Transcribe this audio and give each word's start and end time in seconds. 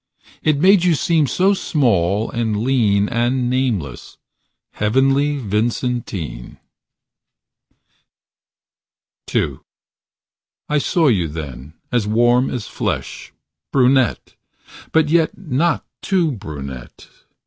It 0.41 0.57
made 0.59 0.83
you 0.83 0.95
seem 0.95 1.27
so 1.27 1.53
small 1.53 2.31
and 2.31 2.57
lean 2.63 3.07
And 3.07 3.51
nameless. 3.51 4.17
Heavenly 4.71 5.37
Vincentine. 5.37 6.57
II 9.31 9.59
I 10.67 10.79
saw 10.79 11.07
you 11.07 11.27
then, 11.27 11.75
as 11.91 12.07
warm 12.07 12.49
as 12.49 12.65
flesh. 12.67 13.31
Brunette, 13.71 14.33
5 14.65 14.89
But 14.91 15.09
yet 15.09 15.37
not 15.37 15.85
too 16.01 16.31
brunette. 16.31 17.07